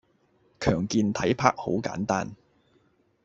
[0.59, 2.35] 強健體魄好簡單